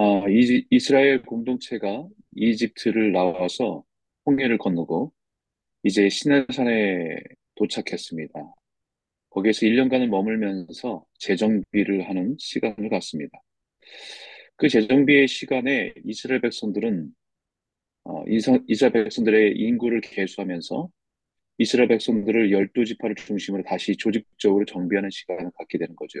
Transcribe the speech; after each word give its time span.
아, 0.00 0.24
이, 0.28 0.64
이스라엘 0.70 1.22
공동체가 1.22 2.06
이집트를 2.36 3.10
나와서 3.10 3.82
홍해를 4.26 4.56
건너고 4.56 5.12
이제 5.82 6.08
시내산에 6.08 7.16
도착했습니다. 7.56 8.32
거기에서 9.30 9.66
1년간을 9.66 10.06
머물면서 10.06 11.04
재정비를 11.18 12.08
하는 12.08 12.36
시간을 12.38 12.90
갖습니다. 12.90 13.42
그 14.54 14.68
재정비의 14.68 15.26
시간에 15.26 15.92
이스라엘 16.04 16.42
백성들은 16.42 17.10
어, 18.04 18.22
이스라엘 18.68 18.92
백성들의 18.92 19.56
인구를 19.56 20.00
계수하면서 20.00 20.90
이스라엘 21.58 21.88
백성들을 21.88 22.52
열두 22.52 22.84
지파를 22.84 23.16
중심으로 23.16 23.64
다시 23.64 23.96
조직적으로 23.96 24.64
정비하는 24.64 25.10
시간을 25.10 25.50
갖게 25.58 25.76
되는 25.76 25.96
거죠. 25.96 26.20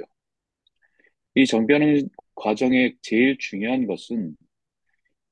이 1.34 1.46
정비하는 1.46 2.08
과정의 2.34 2.96
제일 3.02 3.36
중요한 3.38 3.86
것은 3.86 4.36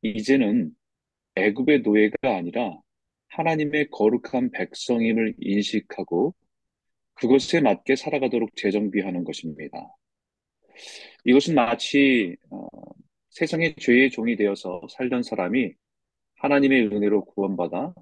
이제는 0.03 0.73
애굽의 1.37 1.81
노예가 1.81 2.37
아니라 2.37 2.79
하나님의 3.29 3.89
거룩한 3.91 4.51
백성임을 4.53 5.35
인식하고 5.39 6.35
그것에 7.15 7.61
맞게 7.61 7.97
살아가도록 7.97 8.57
재정비하는 8.57 9.25
것입니다. 9.25 9.97
이것은 11.25 11.55
마치 11.55 12.37
어, 12.51 12.67
세상의 13.31 13.77
죄의 13.77 14.11
종이 14.11 14.37
되어서 14.37 14.81
살던 14.91 15.23
사람이 15.23 15.73
하나님의 16.37 16.87
은혜로 16.87 17.25
구원받아 17.27 17.95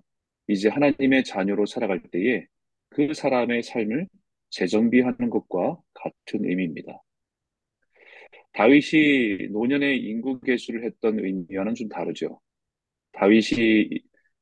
이제 0.48 0.69
하나님의 0.69 1.24
자녀로 1.24 1.66
살아갈 1.66 2.02
때에 2.11 2.47
그 2.91 3.14
사람의 3.14 3.62
삶을 3.62 4.08
재정비하는 4.50 5.30
것과 5.30 5.80
같은 5.95 6.45
의미입니다. 6.45 7.02
다윗이 8.54 9.48
노년의 9.50 10.00
인구 10.04 10.40
계수를 10.40 10.84
했던 10.84 11.18
의미와는 11.18 11.74
좀 11.74 11.88
다르죠. 11.88 12.40
다윗이 13.12 13.88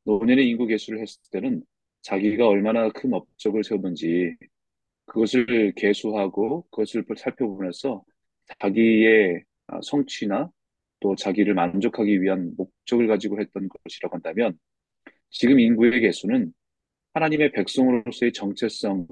노년의 0.05 0.49
인구 0.49 0.67
계수를 0.67 1.01
했을 1.01 1.21
때는 1.31 1.63
자기가 2.03 2.47
얼마나 2.47 2.91
큰 2.91 3.15
업적을 3.15 3.65
세웠는지 3.65 4.35
그것을 5.07 5.73
계수하고 5.77 6.67
그것을 6.71 7.05
살펴보면서 7.17 8.05
자기의 8.61 9.45
아, 9.69 9.81
성취나 9.83 10.51
또 11.01 11.17
자기를 11.17 11.55
만족하기 11.55 12.23
위한 12.23 12.53
목적을 12.57 13.07
가지고 13.07 13.41
했던 13.41 13.69
것이라고 13.69 14.17
한다면 14.17 14.59
지금 15.31 15.59
인구의 15.59 16.01
개수는 16.01 16.53
하나님의 17.15 17.53
백성으로서의 17.53 18.33
정체성, 18.33 19.07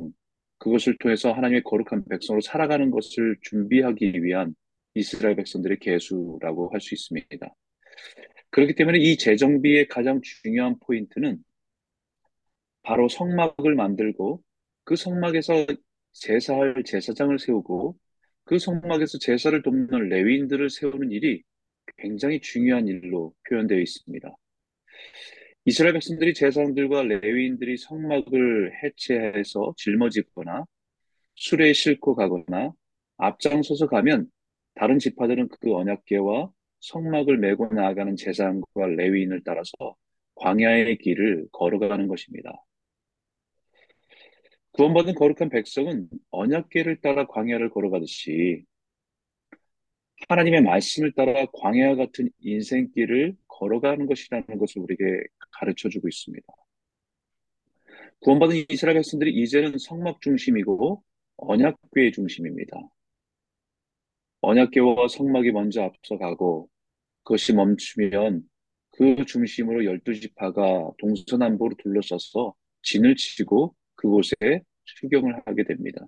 그것을 0.59 0.97
통해서 0.99 1.33
하나님의 1.33 1.63
거룩한 1.65 2.05
백성으로 2.09 2.41
살아가는 2.43 2.91
것을 2.91 3.37
준비하기 3.43 4.23
위한 4.23 4.55
이스라엘 4.95 5.37
백성들의 5.37 5.79
개수라고 5.79 6.71
할 6.73 6.81
수 6.81 6.95
있습니다. 6.95 7.55
그렇기 8.51 8.75
때문에 8.75 8.99
이 8.99 9.17
재정비의 9.17 9.89
가장 9.89 10.21
중요한 10.23 10.77
포인트는 10.81 11.39
바로 12.83 13.09
성막을 13.09 13.75
만들고 13.75 14.43
그 14.85 14.97
성막에서 14.97 15.67
제사할 16.13 16.83
제사장을 16.85 17.39
세우고 17.39 17.97
그 18.45 18.59
성막에서 18.59 19.19
제사를 19.19 19.63
돕는 19.63 20.09
레위인들을 20.09 20.71
세우는 20.71 21.13
일이 21.13 21.43
굉장히 21.99 22.41
중요한 22.41 22.89
일로 22.89 23.35
표현되어 23.49 23.79
있습니다. 23.79 24.29
이스라엘 25.67 25.93
백성들이 25.93 26.35
제사장들과 26.35 27.03
레위인들이 27.05 27.77
성막을 27.77 28.83
해체해서 28.83 29.75
짊어지거나 29.77 30.65
수레에 31.37 31.73
싣고 31.73 32.17
가거나 32.17 32.73
앞장서서 33.19 33.87
가면 33.87 34.29
다른 34.75 34.99
지파들은 34.99 35.49
그 35.61 35.75
언약궤와 35.75 36.51
성막을 36.81 37.39
메고 37.39 37.67
나아가는 37.69 38.17
제사장과 38.17 38.87
레위인을 38.97 39.43
따라서 39.45 39.97
광야의 40.37 40.99
길을 40.99 41.49
걸어가는 41.53 42.09
것입니다. 42.09 42.65
구원받은 44.73 45.15
거룩한 45.15 45.51
백성은 45.51 46.09
언약궤를 46.31 47.01
따라 47.01 47.27
광야를 47.27 47.71
걸어가듯이 47.71 48.65
하나님의 50.29 50.63
말씀을 50.63 51.13
따라 51.13 51.45
광야와 51.53 51.97
같은 51.97 52.31
인생길을 52.41 53.37
걸어가는 53.49 54.07
것이라는 54.07 54.47
것을 54.59 54.83
우리에게 54.83 55.25
가르쳐 55.53 55.89
주고 55.89 56.09
있습니다. 56.09 56.47
구원받은 58.21 58.65
이스라엘 58.71 58.97
백성들이 58.97 59.33
이제는 59.33 59.79
성막 59.79 60.21
중심이고 60.21 61.03
언약궤의 61.37 62.13
중심입니다. 62.13 62.77
언약궤와 64.43 65.09
성막이 65.09 65.53
먼저 65.53 65.83
앞서가고 65.83 66.69
그것이 67.23 67.53
멈추면 67.53 68.43
그 68.93 69.25
중심으로 69.25 69.85
열두 69.85 70.19
지파가 70.19 70.91
동서남북으로 70.99 71.77
둘러서서 71.83 72.55
진을 72.83 73.17
치고 73.17 73.75
그곳에 73.95 74.35
추경을 74.85 75.43
하게 75.47 75.65
됩니다. 75.65 76.07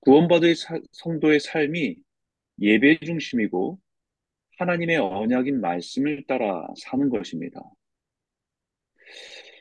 구원받은 0.00 0.54
성도의 0.92 1.40
삶이 1.40 1.96
예배 2.60 3.00
중심이고 3.00 3.78
하나님의 4.58 4.96
언약인 4.96 5.60
말씀을 5.60 6.24
따라 6.26 6.66
사는 6.76 7.08
것입니다. 7.08 7.60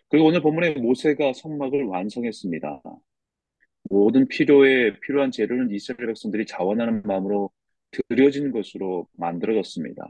그리고 0.10 0.28
오늘 0.28 0.42
본문에 0.42 0.76
모세가 0.76 1.34
성막을 1.34 1.86
완성했습니다. 1.86 2.82
모든 3.92 4.26
필요에 4.30 4.98
필요한 5.02 5.32
재료는 5.32 5.70
이스라엘 5.70 6.08
백성들이 6.08 6.46
자원하는 6.46 7.02
마음으로 7.04 7.52
드려진 8.08 8.54
것으로 8.54 9.10
만들어졌습니다. 9.18 10.08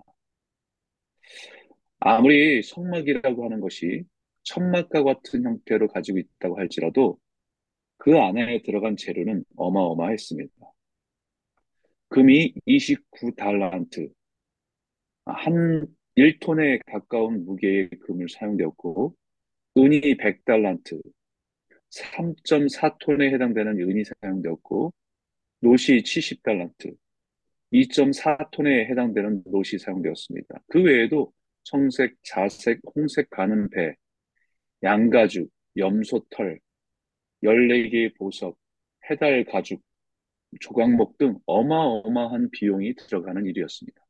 아무리 2.00 2.62
성막이라고 2.62 3.44
하는 3.44 3.60
것이 3.60 4.04
천막과 4.44 5.04
같은 5.04 5.44
형태로 5.44 5.88
가지고 5.88 6.20
있다고 6.20 6.60
할지라도 6.60 7.18
그 7.98 8.20
안에 8.20 8.62
들어간 8.62 8.96
재료는 8.98 9.46
어마어마했습니다. 9.56 10.54
금이 12.10 12.54
29달란트, 12.68 14.12
한 15.26 15.88
1톤에 16.18 16.82
가까운 16.86 17.46
무게의 17.46 17.90
금을 18.06 18.30
사용되었고, 18.30 19.16
은이 19.78 20.18
100달란트, 20.18 21.02
3.4톤에 21.92 23.34
해당되는 23.34 23.80
은이 23.80 24.04
사용되었고, 24.22 24.94
노시 25.60 26.02
70달란트, 26.04 26.96
2.4톤에 27.74 28.90
해당되는 28.90 29.44
노시 29.46 29.78
사용되었습니다. 29.78 30.62
그 30.68 30.82
외에도 30.82 31.32
청색, 31.64 32.16
자색, 32.24 32.82
홍색 32.96 33.30
가는 33.30 33.70
배, 33.70 33.96
양가죽, 34.84 35.50
염소털, 35.78 36.60
14개의 37.44 38.16
보석, 38.18 38.58
해달 39.10 39.46
가죽, 39.46 39.82
조각목 40.60 41.18
등 41.18 41.38
어마어마한 41.46 42.50
비용이 42.52 42.96
들어가는 42.96 43.46
일이었습니다. 43.46 44.02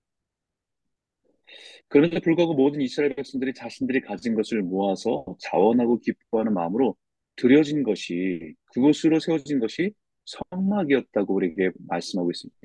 그런데 1.88 2.20
불구하고 2.20 2.54
모든 2.54 2.82
이스라엘 2.82 3.14
백성들이 3.16 3.54
자신들이 3.54 4.02
가진 4.02 4.34
것을 4.34 4.62
모아서 4.62 5.26
자원하고 5.40 6.00
기뻐하는 6.00 6.54
마음으로 6.54 6.96
드려진 7.36 7.84
것이 7.84 8.56
그곳으로 8.74 9.20
세워진 9.20 9.60
것이 9.60 9.94
성막이었다고 10.26 11.34
우리에게 11.34 11.72
말씀하고 11.88 12.32
있습니다. 12.32 12.60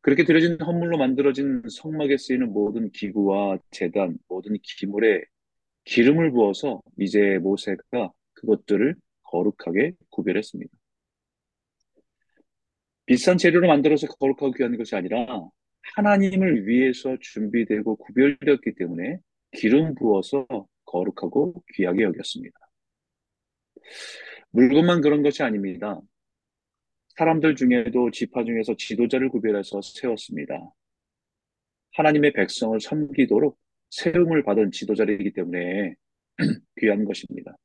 그렇게 0.00 0.24
드려진 0.24 0.60
헌물로 0.60 0.96
만들어진 0.96 1.62
성막에 1.68 2.16
쓰이는 2.16 2.52
모든 2.52 2.90
기구와 2.90 3.58
재단, 3.70 4.16
모든 4.28 4.56
기물에 4.62 5.22
기름을 5.84 6.30
부어서 6.32 6.82
이제 6.98 7.38
모세가 7.38 8.12
그것들을 8.34 8.94
거룩하게 9.22 9.92
구별했습니다. 10.10 10.72
비싼 13.06 13.38
재료로 13.38 13.68
만들어서 13.68 14.06
거룩하고 14.06 14.52
귀한 14.52 14.76
것이 14.76 14.94
아니라 14.94 15.48
하나님을 15.94 16.66
위해서 16.66 17.16
준비되고 17.20 17.96
구별되었기 17.96 18.74
때문에 18.74 19.18
기름 19.52 19.94
부어서 19.94 20.46
거룩하고 20.84 21.62
귀하게 21.74 22.02
여겼습니다. 22.02 22.67
물건만 24.50 25.00
그런 25.00 25.22
것이 25.22 25.42
아닙니다. 25.42 26.00
사람들 27.16 27.56
중에도 27.56 28.10
지파 28.10 28.44
중에서 28.44 28.76
지도자를 28.76 29.28
구별해서 29.30 29.80
세웠습니다. 29.82 30.72
하나님의 31.94 32.32
백성을 32.32 32.78
섬기도록 32.80 33.58
세움을 33.90 34.44
받은 34.44 34.70
지도자이기 34.70 35.32
때문에 35.32 35.94
귀한 36.80 37.04
것입니다. 37.04 37.56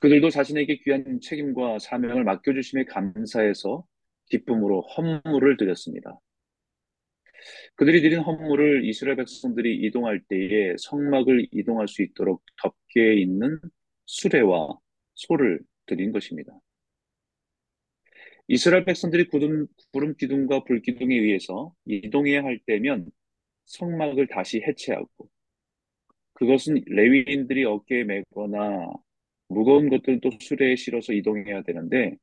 그들도 0.00 0.30
자신에게 0.30 0.78
귀한 0.84 1.20
책임과 1.20 1.78
사명을 1.78 2.24
맡겨주심에 2.24 2.84
감사해서 2.84 3.84
기쁨으로 4.30 4.82
헌물을 4.82 5.56
드렸습니다. 5.56 6.18
그들이 7.76 8.02
드린 8.02 8.20
헌물을 8.20 8.84
이스라엘 8.84 9.16
백성들이 9.16 9.76
이동할 9.86 10.20
때에 10.28 10.74
성막을 10.78 11.48
이동할 11.52 11.88
수 11.88 12.02
있도록 12.02 12.42
덮개 12.62 13.14
있는 13.14 13.58
수레와 14.10 14.76
소를 15.14 15.60
드린 15.86 16.10
것입니다. 16.10 16.52
이스라엘 18.48 18.84
백성들이 18.84 19.28
구름, 19.28 19.68
구름 19.92 20.16
기둥과 20.16 20.64
불 20.64 20.82
기둥에 20.82 21.14
의해서 21.14 21.72
이동해야 21.84 22.42
할 22.42 22.58
때면 22.66 23.08
성막을 23.66 24.26
다시 24.26 24.60
해체하고 24.60 25.30
그것은 26.32 26.82
레위인들이 26.86 27.64
어깨에 27.64 28.02
메거나 28.02 28.88
무거운 29.46 29.88
것들도 29.88 30.30
수레에 30.40 30.74
실어서 30.74 31.12
이동해야 31.12 31.62
되는데 31.62 32.16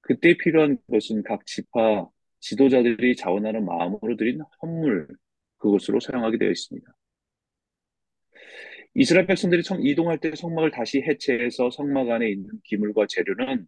그때 0.00 0.36
필요한 0.38 0.78
것은 0.90 1.22
각 1.24 1.44
지파 1.44 2.08
지도자들이 2.40 3.16
자원하는 3.16 3.66
마음으로 3.66 4.16
드린 4.16 4.40
헌물 4.62 5.08
그것으로 5.58 6.00
사용하게 6.00 6.38
되어 6.38 6.50
있습니다. 6.50 6.90
이스라엘 8.94 9.26
백성들이 9.26 9.62
성, 9.62 9.82
이동할 9.82 10.18
때 10.18 10.34
성막을 10.36 10.70
다시 10.70 11.02
해체해서 11.02 11.70
성막 11.70 12.10
안에 12.10 12.30
있는 12.30 12.48
기물과 12.64 13.06
재료는 13.08 13.66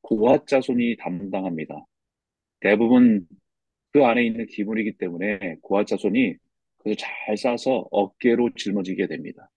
고앗 0.00 0.46
자손이 0.46 0.96
담당합니다. 0.96 1.84
대부분 2.60 3.26
그 3.92 4.04
안에 4.04 4.24
있는 4.26 4.46
기물이기 4.46 4.98
때문에 4.98 5.56
고앗 5.62 5.86
자손이 5.86 6.34
그걸 6.78 6.96
잘 6.96 7.36
싸서 7.36 7.88
어깨로 7.90 8.50
짊어지게 8.56 9.06
됩니다. 9.06 9.48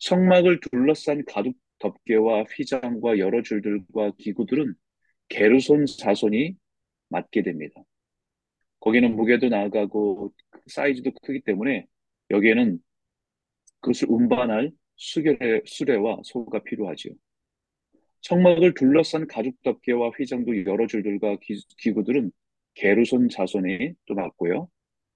성막을 0.00 0.60
둘러싼 0.60 1.24
가죽 1.24 1.56
덮개와 1.78 2.44
휘장과 2.44 3.18
여러 3.18 3.42
줄들과 3.42 4.12
기구들은 4.18 4.74
게르손 5.28 5.86
자손이 5.86 6.56
맡게 7.08 7.42
됩니다. 7.42 7.82
거기는 8.80 9.14
무게도 9.14 9.48
나가고 9.48 10.32
사이즈도 10.66 11.12
크기 11.22 11.40
때문에 11.40 11.86
여기에는 12.30 12.80
그것을 13.82 14.08
운반할 14.10 14.72
수레, 14.96 15.62
수레와 15.66 16.20
소가 16.24 16.62
필요하지요. 16.62 17.12
성막을 18.22 18.74
둘러싼 18.74 19.26
가죽 19.26 19.60
덮개와 19.62 20.10
휘장도 20.10 20.64
여러 20.64 20.86
줄들과 20.86 21.36
기, 21.40 21.92
구들은 21.92 22.30
게르손 22.74 23.28
자손이 23.28 23.94
또 24.06 24.14
맡고요. 24.14 24.68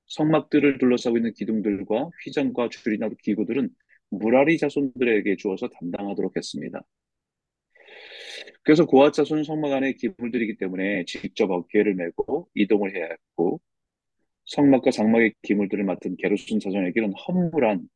성막들을 0.08 0.78
둘러싸고 0.78 1.16
있는 1.16 1.32
기둥들과 1.32 2.10
휘장과 2.24 2.68
줄이나 2.70 3.08
기구들은 3.22 3.70
무라리 4.10 4.58
자손들에게 4.58 5.36
주어서 5.36 5.68
담당하도록 5.68 6.36
했습니다. 6.36 6.82
그래서 8.62 8.84
고아 8.84 9.12
자손 9.12 9.44
성막 9.44 9.72
안에 9.72 9.92
기물들이기 9.92 10.56
때문에 10.58 11.04
직접 11.06 11.50
어깨를 11.50 11.94
메고 11.94 12.48
이동을 12.54 12.94
해야 12.96 13.06
했고 13.06 13.60
성막과 14.46 14.90
장막의 14.90 15.34
기물들을 15.42 15.84
맡은 15.84 16.16
게르손 16.16 16.60
자손에게는 16.60 17.12
헌물한 17.12 17.88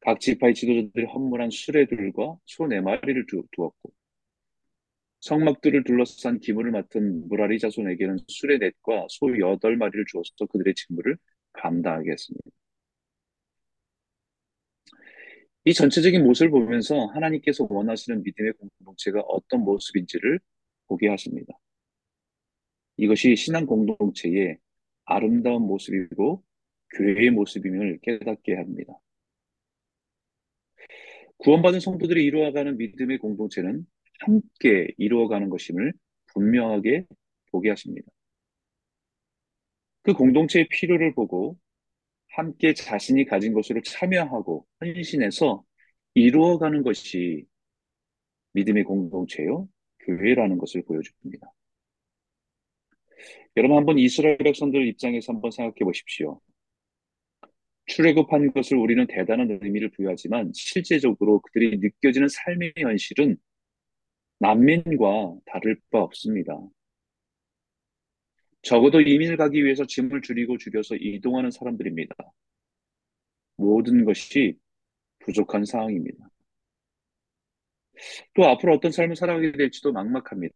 각 0.00 0.20
지파의 0.20 0.54
지도자들이 0.54 1.04
헌물한 1.06 1.50
수레들과 1.50 2.36
소 2.46 2.66
네 2.68 2.80
마리를 2.80 3.26
두었고 3.26 3.92
성막들을 5.20 5.84
둘러싼 5.84 6.38
기물을 6.38 6.70
맡은 6.70 7.28
무라리 7.28 7.58
자손에게는 7.58 8.18
수레 8.28 8.58
넷과 8.58 9.06
소 9.08 9.38
여덟 9.40 9.76
마리를 9.76 10.04
주어서 10.08 10.30
그들의 10.46 10.74
직무를 10.74 11.16
감당하게 11.52 12.12
했습니다. 12.12 12.50
이 15.64 15.74
전체적인 15.74 16.22
모습을 16.24 16.50
보면서 16.50 17.06
하나님께서 17.06 17.66
원하시는 17.68 18.22
믿음의 18.22 18.52
공동체가 18.54 19.20
어떤 19.20 19.60
모습인지를 19.62 20.38
보게 20.86 21.08
하십니다. 21.08 21.52
이것이 22.96 23.36
신앙 23.36 23.66
공동체의 23.66 24.58
아름다운 25.04 25.62
모습이고 25.62 26.42
교회의 26.96 27.30
모습임을 27.30 27.98
깨닫게 28.02 28.54
합니다. 28.54 28.94
구원받은 31.38 31.80
성도들이 31.80 32.24
이루어가는 32.24 32.76
믿음의 32.76 33.18
공동체는 33.18 33.86
함께 34.20 34.88
이루어가는 34.96 35.48
것임을 35.48 35.92
분명하게 36.34 37.06
보게 37.52 37.70
하십니다. 37.70 38.08
그 40.02 40.12
공동체의 40.14 40.68
필요를 40.68 41.14
보고 41.14 41.58
함께 42.30 42.74
자신이 42.74 43.24
가진 43.24 43.52
것으로 43.52 43.82
참여하고 43.82 44.66
헌신해서 44.80 45.64
이루어가는 46.14 46.82
것이 46.82 47.46
믿음의 48.52 48.84
공동체요, 48.84 49.68
교회라는 50.00 50.58
것을 50.58 50.82
보여줍니다. 50.84 51.52
여러분 53.56 53.76
한번 53.76 53.98
이스라엘 53.98 54.38
백성들 54.38 54.86
입장에서 54.88 55.32
한번 55.32 55.50
생각해 55.50 55.80
보십시오. 55.84 56.40
출애굽한 57.88 58.52
것을 58.52 58.76
우리는 58.76 59.06
대단한 59.06 59.58
의미를 59.62 59.90
부여하지만 59.90 60.52
실제적으로 60.54 61.40
그들이 61.40 61.78
느껴지는 61.78 62.28
삶의 62.28 62.74
현실은 62.76 63.36
난민과 64.40 65.36
다를 65.46 65.80
바 65.90 66.00
없습니다. 66.00 66.56
적어도 68.62 69.00
이민을 69.00 69.36
가기 69.36 69.64
위해서 69.64 69.86
짐을 69.86 70.22
줄이고 70.22 70.58
줄여서 70.58 70.96
이동하는 70.96 71.50
사람들입니다. 71.50 72.14
모든 73.56 74.04
것이 74.04 74.58
부족한 75.20 75.64
상황입니다. 75.64 76.28
또 78.34 78.44
앞으로 78.44 78.74
어떤 78.74 78.92
삶을 78.92 79.16
살아가게 79.16 79.52
될지도 79.52 79.92
막막합니다. 79.92 80.54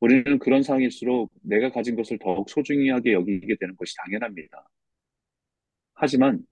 우리는 0.00 0.38
그런 0.38 0.62
상황일수록 0.62 1.32
내가 1.42 1.70
가진 1.70 1.96
것을 1.96 2.18
더욱 2.18 2.50
소중하게 2.50 3.12
여기게 3.12 3.56
되는 3.58 3.76
것이 3.76 3.94
당연합니다. 4.04 4.68
하지만 5.96 6.46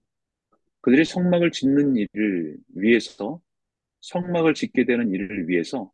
그들이 0.81 1.05
성막을 1.05 1.51
짓는 1.51 1.95
일을 1.95 2.57
위해서 2.75 3.41
성막을 4.01 4.53
짓게 4.53 4.85
되는 4.85 5.11
일을 5.11 5.47
위해서 5.47 5.91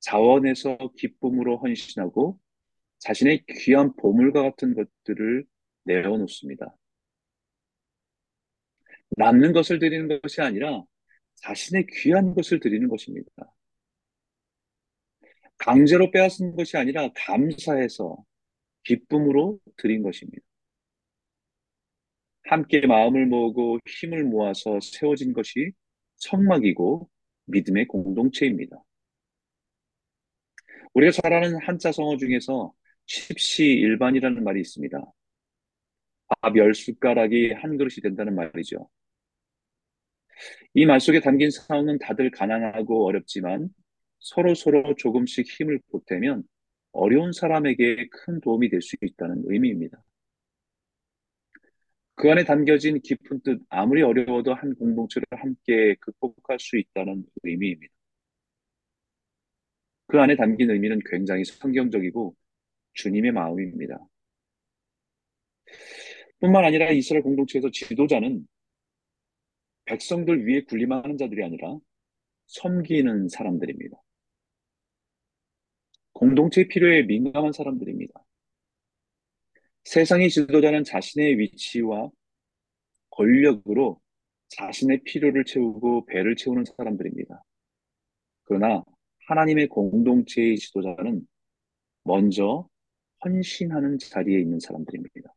자원에서 0.00 0.78
기쁨으로 0.96 1.58
헌신하고 1.58 2.38
자신의 2.98 3.44
귀한 3.48 3.94
보물과 3.96 4.42
같은 4.42 4.74
것들을 4.74 5.44
내어놓습니다. 5.84 6.76
남는 9.16 9.52
것을 9.52 9.78
드리는 9.78 10.20
것이 10.20 10.40
아니라 10.40 10.82
자신의 11.36 11.86
귀한 12.02 12.34
것을 12.34 12.60
드리는 12.60 12.88
것입니다. 12.88 13.30
강제로 15.58 16.10
빼앗은 16.10 16.54
것이 16.54 16.76
아니라 16.76 17.10
감사해서 17.14 18.16
기쁨으로 18.84 19.58
드린 19.76 20.02
것입니다. 20.02 20.45
함께 22.46 22.86
마음을 22.86 23.26
모으고 23.26 23.78
힘을 23.86 24.24
모아서 24.24 24.80
세워진 24.80 25.32
것이 25.32 25.72
성막이고 26.16 27.08
믿음의 27.46 27.86
공동체입니다. 27.88 28.82
우리가 30.94 31.12
잘 31.12 31.32
아는 31.32 31.56
한자 31.62 31.92
성어 31.92 32.16
중에서 32.16 32.72
십시일반이라는 33.06 34.42
말이 34.42 34.60
있습니다. 34.60 35.00
밥 36.40 36.56
열 36.56 36.72
숟가락이 36.74 37.50
한 37.52 37.76
그릇이 37.76 37.96
된다는 38.02 38.34
말이죠. 38.36 38.88
이 40.74 40.86
말 40.86 41.00
속에 41.00 41.20
담긴 41.20 41.50
상황은 41.50 41.98
다들 41.98 42.30
가난하고 42.30 43.06
어렵지만 43.06 43.68
서로 44.20 44.54
서로 44.54 44.94
조금씩 44.96 45.46
힘을 45.48 45.80
보태면 45.90 46.44
어려운 46.92 47.32
사람에게 47.32 48.08
큰 48.10 48.40
도움이 48.40 48.68
될 48.70 48.80
수 48.82 48.96
있다는 49.00 49.42
의미입니다. 49.46 50.02
그 52.16 52.30
안에 52.30 52.44
담겨진 52.44 53.00
깊은 53.00 53.40
뜻, 53.42 53.60
아무리 53.68 54.02
어려워도 54.02 54.54
한 54.54 54.74
공동체를 54.74 55.26
함께 55.32 55.94
극복할 56.00 56.58
수 56.58 56.78
있다는 56.78 57.24
의미입니다. 57.42 57.92
그 60.06 60.18
안에 60.18 60.34
담긴 60.36 60.70
의미는 60.70 61.00
굉장히 61.04 61.44
성경적이고 61.44 62.34
주님의 62.94 63.32
마음입니다. 63.32 63.98
뿐만 66.40 66.64
아니라 66.64 66.90
이스라엘 66.90 67.22
공동체에서 67.22 67.70
지도자는 67.70 68.46
백성들 69.84 70.46
위에 70.46 70.62
군림하는 70.62 71.18
자들이 71.18 71.44
아니라 71.44 71.76
섬기는 72.46 73.28
사람들입니다. 73.28 73.96
공동체 76.12 76.66
필요에 76.66 77.02
민감한 77.02 77.52
사람들입니다. 77.52 78.14
세상의 79.86 80.30
지도자는 80.30 80.82
자신의 80.82 81.38
위치와 81.38 82.10
권력으로 83.10 84.00
자신의 84.48 85.04
필요를 85.04 85.44
채우고 85.44 86.06
배를 86.06 86.34
채우는 86.34 86.64
사람들입니다. 86.64 87.40
그러나 88.42 88.82
하나님의 89.28 89.68
공동체의 89.68 90.56
지도자는 90.56 91.26
먼저 92.02 92.68
헌신하는 93.24 94.00
자리에 94.00 94.40
있는 94.40 94.58
사람들입니다. 94.58 95.32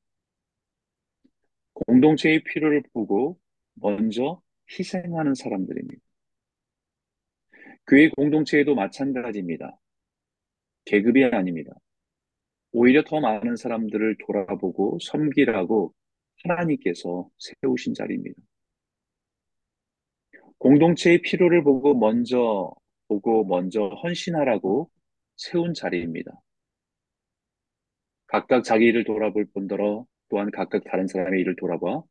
공동체의 1.73 2.43
필요를 2.43 2.83
보고 2.91 3.39
먼저 3.75 4.41
희생하는 4.71 5.35
사람들입니다. 5.35 6.01
교회 7.87 8.09
공동체에도 8.09 8.73
마찬가지입니다. 8.73 9.79
계급이 10.85 11.23
아닙니다. 11.25 11.71
오히려 12.71 13.03
더 13.03 13.19
많은 13.19 13.55
사람들을 13.55 14.17
돌아보고 14.25 14.99
섬기라고 15.01 15.93
하나님께서 16.43 17.29
세우신 17.37 17.93
자리입니다. 17.93 18.39
공동체의 20.59 21.21
필요를 21.21 21.63
보고 21.63 21.95
먼저 21.95 22.73
보고 23.07 23.43
먼저 23.45 23.87
헌신하라고 23.87 24.89
세운 25.35 25.73
자리입니다. 25.73 26.31
각각 28.27 28.63
자기 28.63 28.85
일을 28.85 29.03
돌아볼 29.03 29.47
뿐더러 29.53 30.05
또한 30.29 30.51
각각 30.51 30.83
다른 30.83 31.07
사람의 31.07 31.41
일을 31.41 31.55
돌아봐 31.55 32.03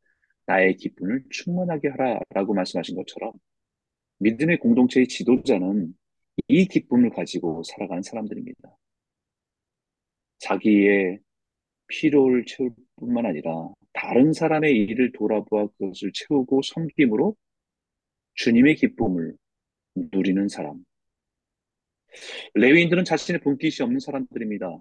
나의 0.45 0.75
기쁨을 0.75 1.23
충만하게 1.29 1.89
하라라고 1.89 2.53
말씀하신 2.53 2.95
것처럼 2.95 3.31
믿음의 4.17 4.57
공동체의 4.59 5.07
지도자는 5.07 5.93
이 6.47 6.67
기쁨을 6.67 7.11
가지고 7.11 7.63
살아가는 7.63 8.01
사람들입니다. 8.01 8.78
자기의 10.39 11.19
필요를 11.87 12.45
채울 12.45 12.71
뿐만 12.97 13.25
아니라 13.25 13.69
다른 13.93 14.33
사람의 14.33 14.75
일을 14.75 15.11
돌아보아 15.11 15.67
그것을 15.67 16.11
채우고 16.13 16.61
섬김으로 16.63 17.35
주님의 18.35 18.75
기쁨을 18.75 19.35
누리는 19.95 20.47
사람. 20.47 20.83
레위인들은 22.53 23.03
자신의 23.05 23.41
본깃이 23.41 23.83
없는 23.83 23.99
사람들입니다. 23.99 24.79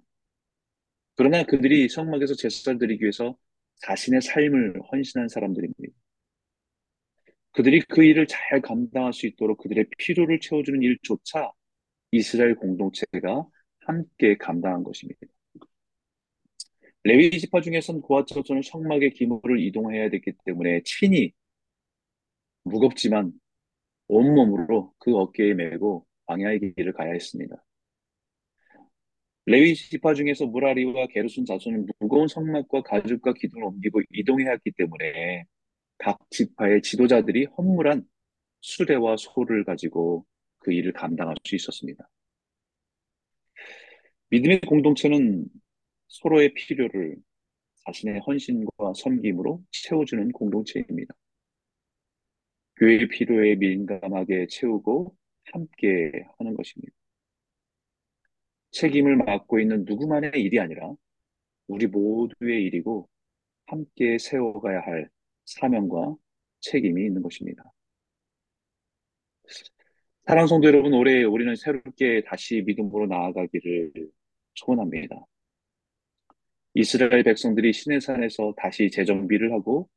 그러나 1.17 1.43
그들이 1.43 1.88
성막에서 1.88 2.35
제사를 2.35 2.79
드리기 2.79 3.03
위해서 3.03 3.37
자신의 3.83 4.23
삶을 4.23 4.81
헌신한 4.93 5.29
사람들입니다. 5.29 5.95
그들이 7.53 7.81
그 7.88 8.05
일을 8.05 8.27
잘 8.29 8.61
감당할 8.61 9.12
수 9.12 9.27
있도록 9.27 9.59
그들의 9.59 9.87
필요를 9.99 10.38
채워주는 10.41 10.81
일조차 10.81 11.50
이스라엘 12.12 12.55
공동체가 12.55 13.47
함께 13.81 14.37
감당한 14.37 14.85
것입니다. 14.85 15.21
레위 17.09 17.31
지파 17.31 17.62
중에선 17.62 18.03
고아처소는 18.03 18.61
성막의 18.61 19.12
기물을 19.15 19.61
이동해야 19.61 20.11
됐기 20.11 20.33
때문에 20.45 20.83
친히 20.85 21.33
무겁지만 22.65 23.33
온몸으로 24.09 24.93
그 24.99 25.17
어깨에 25.17 25.55
메고 25.55 26.07
광야의 26.27 26.75
길을 26.77 26.93
가야 26.93 27.12
했습니다. 27.12 27.65
레위 29.47 29.75
지파 29.75 30.12
중에서 30.12 30.45
무라리와 30.49 31.07
게르손 31.07 31.47
자손은 31.47 31.87
무거운 31.99 32.29
성막과 32.29 32.83
가죽과 32.83 33.33
기둥을 33.33 33.65
옮기고 33.65 34.03
이동해야 34.12 34.50
했기 34.50 34.71
때문에 34.73 35.45
각 35.97 36.19
지파의 36.29 36.83
지도자들이 36.83 37.47
헌물한 37.57 38.05
수레와 38.61 39.17
소를 39.17 39.65
가지고 39.65 40.27
그 40.59 40.75
일을 40.75 40.93
감당할 40.93 41.37
수 41.43 41.57
있었습니다. 41.57 42.07
믿음의 44.29 44.61
공동체는 44.61 45.47
서로의 46.09 46.53
필요를 46.55 47.17
자신의 47.87 48.21
헌신과 48.21 48.95
섬김으로 48.97 49.62
채워주는 49.71 50.33
공동체입니다. 50.33 51.15
교회의 52.77 53.09
필요에 53.09 53.57
민감하게 53.57 54.47
채우고 54.50 55.17
함께 55.53 56.12
하는 56.38 56.55
것입니다. 56.55 56.93
책임을 58.71 59.17
맡고 59.17 59.61
있는 59.61 59.85
누구만의 59.85 60.33
일이 60.37 60.61
아니라 60.61 60.93
우리 61.67 61.87
모두의 61.87 62.65
일이고 62.65 63.09
함께 63.67 64.19
세워가야 64.19 64.81
할 64.81 65.09
사명과 65.47 66.17
책임이 66.61 67.05
있는 67.05 67.23
것입니다. 67.23 67.62
사랑 70.27 70.47
성도 70.47 70.69
여러분, 70.69 70.93
올해 70.93 71.25
우리는 71.25 71.55
새롭게 71.57 72.23
다시 72.27 72.62
믿음으로 72.67 73.07
나아가기를 73.07 73.93
소원합니다. 74.57 75.17
이스라엘 76.75 77.23
백성들이 77.23 77.73
시내산에서 77.73 78.55
다시 78.57 78.91
재정비를 78.91 79.53
하고 79.53 79.89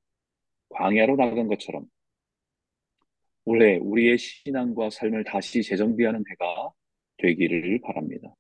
광야로 0.70 1.16
나간 1.16 1.48
것처럼 1.48 1.86
올해 3.46 3.78
우리의 3.78 4.18
신앙과 4.18 4.90
삶을 4.90 5.24
다시 5.24 5.64
재정비하는 5.64 6.24
해가 6.30 6.72
되기를 7.18 7.82
바랍니다. 7.82 8.34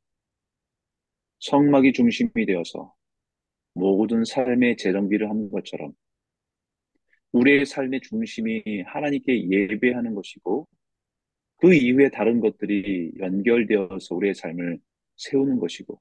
성막이 1.39 1.93
중심이 1.93 2.45
되어서 2.45 2.93
모든 3.73 4.23
삶의 4.23 4.77
재정비를 4.77 5.29
하는 5.29 5.49
것처럼 5.49 5.93
우리의 7.31 7.65
삶의 7.65 8.01
중심이 8.01 8.61
하나님께 8.85 9.49
예배하는 9.49 10.13
것이고 10.13 10.67
그 11.57 11.73
이후에 11.73 12.09
다른 12.09 12.39
것들이 12.39 13.13
연결되어서 13.19 14.15
우리의 14.15 14.35
삶을 14.35 14.79
세우는 15.17 15.59
것이고 15.59 15.99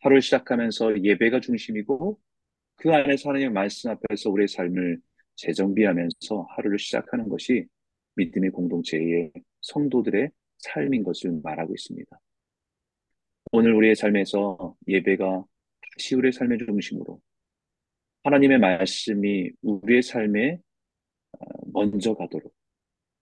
하루를 0.00 0.22
시작하면서 0.22 1.02
예배가 1.02 1.40
중심이고 1.40 2.18
그 2.76 2.92
안에서 2.92 3.30
하나님의 3.30 3.52
말씀 3.52 3.90
앞에서 3.90 4.30
우리의 4.30 4.48
삶을 4.48 5.00
재정비하면서 5.36 6.46
하루를 6.56 6.78
시작하는 6.78 7.28
것이 7.28 7.66
믿음의 8.16 8.50
공동체의 8.50 9.32
성도들의 9.60 10.30
삶인 10.58 11.02
것을 11.04 11.40
말하고 11.42 11.74
있습니다. 11.74 12.20
오늘 13.52 13.74
우리의 13.74 13.94
삶에서 13.94 14.76
예배가 14.86 15.44
다시 15.96 16.14
우리의 16.14 16.32
삶의 16.32 16.58
중심으로 16.58 17.20
하나님의 18.24 18.58
말씀이 18.58 19.50
우리의 19.62 20.02
삶에 20.02 20.58
어, 21.32 21.46
먼저 21.72 22.14
가도록 22.14 22.52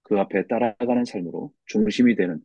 그 0.02 0.18
앞에 0.18 0.46
따라가는 0.46 1.04
삶으로 1.04 1.52
중심이 1.66 2.14
되는 2.16 2.40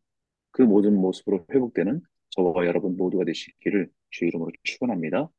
그 0.51 0.61
모든 0.61 0.95
모습으로 0.95 1.45
회복되는 1.53 2.01
저와 2.31 2.65
여러분 2.65 2.97
모두가 2.97 3.25
되시기를 3.25 3.89
주 4.09 4.25
이름으로 4.25 4.51
축원합니다. 4.63 5.29